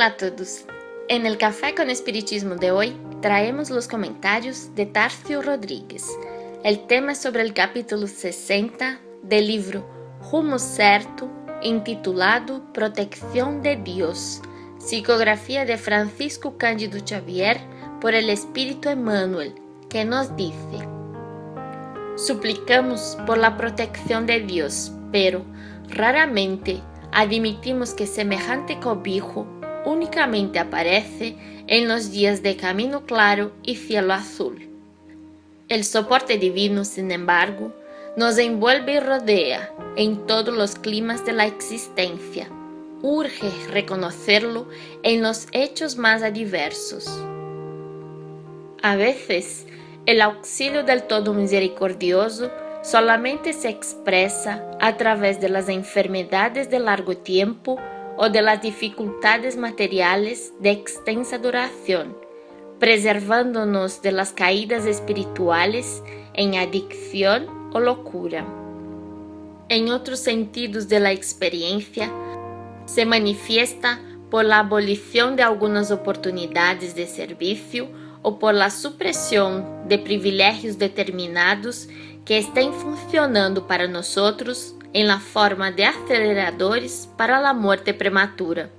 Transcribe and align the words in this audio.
Hola 0.00 0.12
a 0.12 0.16
todos. 0.16 0.64
En 1.08 1.26
el 1.26 1.36
Café 1.36 1.74
con 1.74 1.90
Espiritismo 1.90 2.54
de 2.54 2.70
hoy 2.70 2.96
traemos 3.20 3.68
los 3.68 3.86
comentarios 3.86 4.74
de 4.74 4.86
Tarcio 4.86 5.42
Rodríguez. 5.42 6.06
El 6.64 6.86
tema 6.86 7.12
es 7.12 7.18
sobre 7.18 7.42
el 7.42 7.52
capítulo 7.52 8.06
60 8.06 8.98
del 9.24 9.46
libro 9.46 9.86
Rumo 10.32 10.58
Certo, 10.58 11.28
intitulado 11.60 12.72
Protección 12.72 13.60
de 13.60 13.76
Dios, 13.76 14.40
psicografía 14.78 15.66
de 15.66 15.76
Francisco 15.76 16.56
Cândido 16.56 16.98
Xavier 17.06 17.60
por 18.00 18.14
el 18.14 18.30
Espíritu 18.30 18.88
Emmanuel, 18.88 19.54
que 19.90 20.06
nos 20.06 20.34
dice: 20.34 20.78
Suplicamos 22.16 23.18
por 23.26 23.36
la 23.36 23.58
protección 23.58 24.24
de 24.24 24.40
Dios, 24.40 24.92
pero 25.12 25.44
raramente 25.90 26.80
admitimos 27.12 27.92
que 27.92 28.06
semejante 28.06 28.80
cobijo 28.80 29.59
únicamente 29.84 30.58
aparece 30.58 31.36
en 31.66 31.88
los 31.88 32.10
días 32.10 32.42
de 32.42 32.56
camino 32.56 33.04
claro 33.04 33.52
y 33.62 33.76
cielo 33.76 34.12
azul. 34.14 34.68
El 35.68 35.84
soporte 35.84 36.36
divino, 36.36 36.84
sin 36.84 37.12
embargo, 37.12 37.72
nos 38.16 38.38
envuelve 38.38 38.94
y 38.94 39.00
rodea 39.00 39.72
en 39.96 40.26
todos 40.26 40.54
los 40.54 40.74
climas 40.74 41.24
de 41.24 41.32
la 41.32 41.46
existencia. 41.46 42.48
Urge 43.02 43.50
reconocerlo 43.70 44.68
en 45.02 45.22
los 45.22 45.46
hechos 45.52 45.96
más 45.96 46.22
adversos. 46.22 47.08
A 48.82 48.96
veces, 48.96 49.66
el 50.06 50.20
auxilio 50.22 50.82
del 50.82 51.04
Todo 51.04 51.34
Misericordioso 51.34 52.50
solamente 52.82 53.52
se 53.52 53.68
expresa 53.68 54.64
a 54.80 54.96
través 54.96 55.40
de 55.40 55.50
las 55.50 55.68
enfermedades 55.68 56.70
de 56.70 56.78
largo 56.78 57.16
tiempo 57.16 57.78
o 58.22 58.28
de 58.28 58.42
las 58.42 58.60
dificultades 58.60 59.56
materiales 59.56 60.52
de 60.60 60.72
extensa 60.72 61.38
duración, 61.38 62.14
preservándonos 62.78 64.02
de 64.02 64.12
las 64.12 64.32
caídas 64.32 64.84
espirituales 64.84 66.02
en 66.34 66.56
adicción 66.56 67.46
o 67.72 67.80
locura. 67.80 68.44
En 69.70 69.88
otros 69.88 70.20
sentidos 70.20 70.86
de 70.86 71.00
la 71.00 71.12
experiencia, 71.12 72.12
se 72.84 73.06
manifiesta 73.06 73.98
por 74.30 74.44
la 74.44 74.58
abolición 74.58 75.34
de 75.34 75.42
algunas 75.42 75.90
oportunidades 75.90 76.94
de 76.94 77.06
servicio 77.06 77.88
o 78.20 78.38
por 78.38 78.52
la 78.52 78.68
supresión 78.68 79.88
de 79.88 79.96
privilegios 79.96 80.76
determinados 80.76 81.88
que 82.26 82.36
estén 82.36 82.74
funcionando 82.74 83.66
para 83.66 83.88
nosotros 83.88 84.74
en 84.92 85.06
la 85.06 85.20
forma 85.20 85.70
de 85.70 85.84
aceleradores 85.84 87.08
para 87.16 87.40
la 87.40 87.52
muerte 87.52 87.94
prematura. 87.94 88.70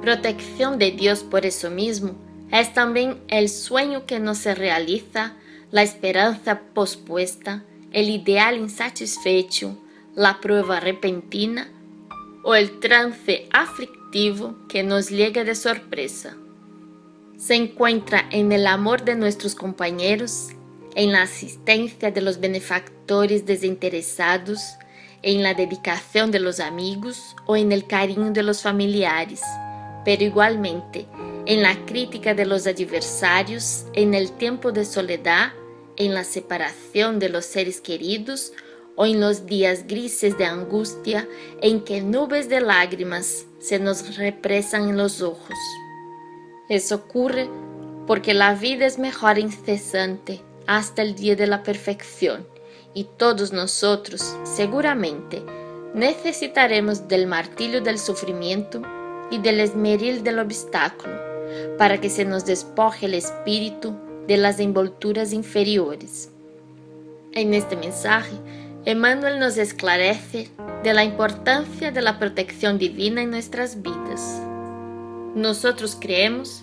Protección 0.00 0.78
de 0.78 0.90
Dios 0.90 1.22
por 1.22 1.46
eso 1.46 1.70
mismo 1.70 2.14
es 2.50 2.74
también 2.74 3.20
el 3.28 3.48
sueño 3.48 4.06
que 4.06 4.20
no 4.20 4.34
se 4.34 4.54
realiza, 4.54 5.34
la 5.70 5.82
esperanza 5.82 6.60
pospuesta, 6.74 7.64
el 7.92 8.10
ideal 8.10 8.58
insatisfecho, 8.58 9.78
la 10.14 10.40
prueba 10.40 10.78
repentina 10.78 11.68
o 12.44 12.54
el 12.54 12.78
trance 12.78 13.48
aflictivo 13.52 14.56
que 14.68 14.82
nos 14.82 15.10
llega 15.10 15.42
de 15.42 15.54
sorpresa. 15.54 16.36
Se 17.38 17.54
encuentra 17.54 18.24
en 18.30 18.52
el 18.52 18.66
amor 18.66 19.04
de 19.04 19.16
nuestros 19.16 19.54
compañeros, 19.54 20.50
en 20.94 21.12
la 21.12 21.22
asistencia 21.22 22.10
de 22.10 22.20
los 22.20 22.38
benefactores 22.38 23.46
desinteresados, 23.46 24.76
en 25.24 25.42
la 25.42 25.54
dedicación 25.54 26.30
de 26.30 26.38
los 26.38 26.60
amigos 26.60 27.34
o 27.46 27.56
en 27.56 27.72
el 27.72 27.86
cariño 27.86 28.30
de 28.30 28.42
los 28.42 28.60
familiares, 28.60 29.40
pero 30.04 30.22
igualmente 30.22 31.06
en 31.46 31.62
la 31.62 31.86
crítica 31.86 32.34
de 32.34 32.44
los 32.44 32.66
adversarios, 32.66 33.86
en 33.94 34.12
el 34.12 34.32
tiempo 34.32 34.70
de 34.70 34.84
soledad, 34.84 35.52
en 35.96 36.12
la 36.12 36.24
separación 36.24 37.18
de 37.18 37.30
los 37.30 37.46
seres 37.46 37.80
queridos 37.80 38.52
o 38.96 39.06
en 39.06 39.18
los 39.18 39.46
días 39.46 39.86
grises 39.86 40.36
de 40.36 40.44
angustia 40.44 41.26
en 41.62 41.80
que 41.80 42.02
nubes 42.02 42.50
de 42.50 42.60
lágrimas 42.60 43.46
se 43.60 43.78
nos 43.78 44.16
represan 44.18 44.90
en 44.90 44.98
los 44.98 45.22
ojos. 45.22 45.58
Eso 46.68 46.96
ocurre 46.96 47.48
porque 48.06 48.34
la 48.34 48.54
vida 48.54 48.84
es 48.84 48.98
mejor 48.98 49.38
incesante 49.38 50.42
hasta 50.66 51.00
el 51.00 51.14
día 51.14 51.34
de 51.34 51.46
la 51.46 51.62
perfección 51.62 52.46
y 52.94 53.04
todos 53.16 53.52
nosotros 53.52 54.36
seguramente 54.44 55.42
necesitaremos 55.94 57.08
del 57.08 57.26
martillo 57.26 57.80
del 57.80 57.98
sufrimiento 57.98 58.82
y 59.30 59.38
del 59.38 59.60
esmeril 59.60 60.22
del 60.22 60.38
obstáculo 60.38 61.14
para 61.78 62.00
que 62.00 62.10
se 62.10 62.24
nos 62.24 62.44
despoje 62.46 63.06
el 63.06 63.14
espíritu 63.14 63.94
de 64.26 64.36
las 64.36 64.58
envolturas 64.60 65.32
inferiores. 65.32 66.30
En 67.32 67.52
este 67.54 67.76
mensaje, 67.76 68.32
Emmanuel 68.84 69.38
nos 69.38 69.56
esclarece 69.56 70.50
de 70.82 70.94
la 70.94 71.04
importancia 71.04 71.90
de 71.90 72.02
la 72.02 72.18
protección 72.18 72.78
divina 72.78 73.22
en 73.22 73.30
nuestras 73.30 73.82
vidas. 73.82 74.40
Nosotros 75.34 75.96
creemos 75.98 76.62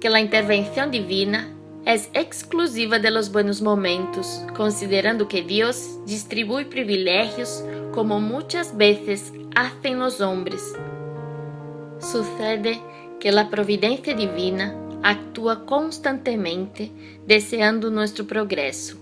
que 0.00 0.08
la 0.08 0.20
intervención 0.20 0.90
divina 0.90 1.55
es 1.86 2.10
exclusiva 2.14 2.98
de 2.98 3.12
los 3.12 3.30
buenos 3.30 3.62
momentos, 3.62 4.42
considerando 4.56 5.28
que 5.28 5.42
Dios 5.42 6.00
distribuye 6.04 6.66
privilegios 6.66 7.64
como 7.94 8.18
muchas 8.20 8.76
veces 8.76 9.32
hacen 9.54 10.00
los 10.00 10.20
hombres. 10.20 10.74
Sucede 12.00 12.80
que 13.20 13.30
la 13.30 13.48
providencia 13.50 14.14
divina 14.14 14.74
actúa 15.04 15.64
constantemente 15.64 16.90
deseando 17.24 17.88
nuestro 17.90 18.26
progreso 18.26 18.96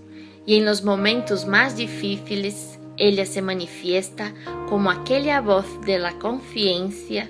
y 0.45 0.57
en 0.57 0.65
los 0.65 0.83
momentos 0.83 1.47
más 1.47 1.75
difíciles 1.75 2.77
ella 2.97 3.25
se 3.25 3.41
manifiesta 3.41 4.31
como 4.69 4.91
aquella 4.91 5.41
voz 5.41 5.65
de 5.87 5.97
la 5.97 6.19
conciencia 6.19 7.27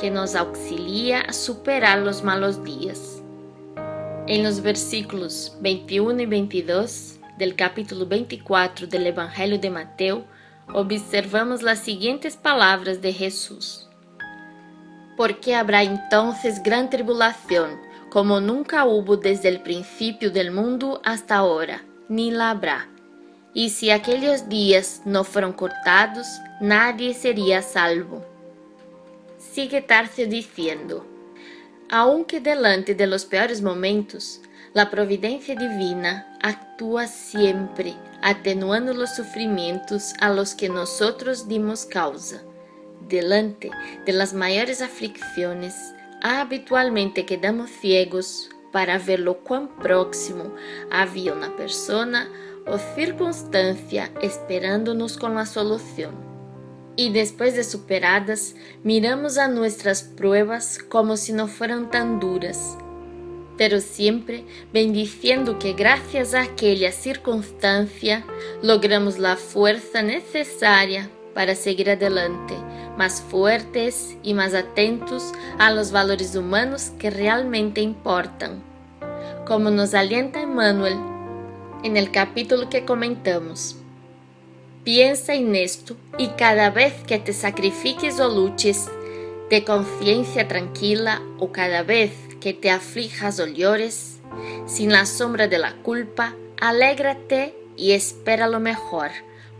que 0.00 0.10
nos 0.10 0.34
auxilia 0.34 1.20
a 1.20 1.34
superar 1.34 1.98
los 1.98 2.24
malos 2.24 2.64
días. 2.64 3.15
En 4.28 4.42
los 4.42 4.60
versículos 4.60 5.56
21 5.60 6.22
y 6.22 6.26
22 6.26 7.20
del 7.38 7.54
capítulo 7.54 8.06
24 8.06 8.88
del 8.88 9.06
Evangelio 9.06 9.56
de 9.60 9.70
Mateo, 9.70 10.24
observamos 10.74 11.62
las 11.62 11.78
siguientes 11.78 12.36
palabras 12.36 13.00
de 13.00 13.12
Jesús. 13.12 13.88
Porque 15.16 15.54
habrá 15.54 15.84
entonces 15.84 16.60
gran 16.60 16.90
tribulación, 16.90 17.80
como 18.10 18.40
nunca 18.40 18.84
hubo 18.84 19.16
desde 19.16 19.48
el 19.48 19.62
principio 19.62 20.32
del 20.32 20.50
mundo 20.50 21.00
hasta 21.04 21.36
ahora, 21.36 21.84
ni 22.08 22.32
la 22.32 22.50
habrá. 22.50 22.88
Y 23.54 23.70
si 23.70 23.90
aquellos 23.90 24.48
días 24.48 25.02
no 25.04 25.22
fueron 25.22 25.52
cortados, 25.52 26.26
nadie 26.60 27.14
sería 27.14 27.62
salvo. 27.62 28.26
Sigue 29.38 29.82
Tarcio 29.82 30.26
diciendo, 30.26 31.06
Aunque 31.90 32.40
delante 32.40 32.96
de 32.96 33.06
los 33.06 33.24
peores 33.24 33.62
momentos, 33.62 34.40
la 34.74 34.90
providencia 34.90 35.54
divina 35.54 36.36
actúa 36.42 37.06
siempre 37.06 37.94
atenuando 38.22 38.92
los 38.92 39.14
sufrimientos 39.14 40.12
a 40.20 40.30
los 40.30 40.54
que 40.54 40.68
nosotros 40.68 41.46
dimos 41.46 41.86
causa. 41.86 42.42
Delante 43.08 43.70
de 44.04 44.12
las 44.12 44.34
mayores 44.34 44.82
aflicciones, 44.82 45.76
habitualmente 46.22 47.24
quedamos 47.24 47.70
ciegos 47.70 48.50
para 48.72 48.98
ver 48.98 49.20
lo 49.20 49.38
cuán 49.38 49.68
próximo 49.76 50.52
había 50.90 51.32
una 51.34 51.54
persona 51.54 52.28
o 52.66 52.78
circunstancia 52.96 54.10
esperándonos 54.20 55.16
con 55.16 55.36
la 55.36 55.46
solución 55.46 56.25
y 56.96 57.10
después 57.10 57.54
de 57.54 57.64
superadas, 57.64 58.54
miramos 58.82 59.38
a 59.38 59.48
nuestras 59.48 60.02
pruebas 60.02 60.78
como 60.88 61.16
si 61.16 61.32
no 61.32 61.46
fueran 61.46 61.90
tan 61.90 62.20
duras, 62.20 62.76
pero 63.58 63.80
siempre 63.80 64.44
bendiciendo 64.72 65.58
que 65.58 65.74
gracias 65.74 66.34
a 66.34 66.42
aquella 66.42 66.92
circunstancia 66.92 68.24
logramos 68.62 69.18
la 69.18 69.36
fuerza 69.36 70.02
necesaria 70.02 71.10
para 71.34 71.54
seguir 71.54 71.90
adelante, 71.90 72.54
más 72.96 73.20
fuertes 73.20 74.16
y 74.22 74.32
más 74.32 74.54
atentos 74.54 75.32
a 75.58 75.70
los 75.70 75.92
valores 75.92 76.34
humanos 76.34 76.92
que 76.98 77.10
realmente 77.10 77.82
importan. 77.82 78.62
Como 79.46 79.70
nos 79.70 79.92
alienta 79.92 80.40
Emmanuel 80.40 80.96
en 81.84 81.96
el 81.96 82.10
capítulo 82.10 82.70
que 82.70 82.84
comentamos. 82.84 83.76
Piensa 84.86 85.34
en 85.34 85.56
esto 85.56 85.96
y 86.16 86.28
cada 86.28 86.70
vez 86.70 86.94
que 87.08 87.18
te 87.18 87.32
sacrifiques 87.32 88.20
o 88.20 88.28
luches 88.28 88.86
de 89.50 89.64
conciencia 89.64 90.46
tranquila 90.46 91.20
o 91.40 91.50
cada 91.50 91.82
vez 91.82 92.12
que 92.40 92.54
te 92.54 92.70
aflijas 92.70 93.40
o 93.40 93.48
llores, 93.48 94.20
sin 94.68 94.92
la 94.92 95.04
sombra 95.04 95.48
de 95.48 95.58
la 95.58 95.74
culpa, 95.82 96.36
alégrate 96.60 97.52
y 97.76 97.94
espera 97.94 98.46
lo 98.46 98.60
mejor, 98.60 99.10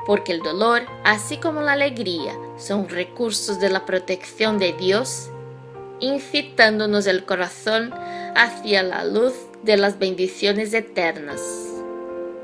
porque 0.07 0.31
el 0.31 0.43
dolor, 0.43 0.83
así 1.03 1.39
como 1.39 1.61
la 1.61 1.73
alegría, 1.73 2.33
son 2.57 2.89
recursos 2.89 3.59
de 3.59 3.71
la 3.71 3.85
protección 3.85 4.61
de 4.61 4.75
Dios 4.75 5.31
incitándonos 5.99 7.09
el 7.09 7.25
corazón 7.25 7.93
hacia 8.37 8.85
la 8.85 9.05
luz 9.05 9.35
de 9.65 9.77
las 9.77 9.99
bendiciones 9.99 10.73
eternas. 10.73 11.66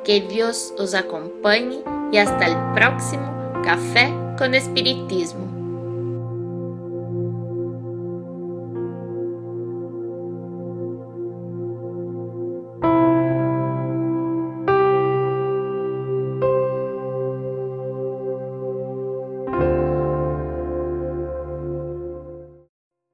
Que 0.04 0.20
Dios 0.20 0.74
os 0.78 0.94
acompañe 0.94 1.84
y 2.10 2.18
hasta 2.18 2.46
el 2.46 2.74
próximo 2.74 3.52
Café 3.62 4.12
con 4.36 4.54
Espiritismo. 4.54 5.51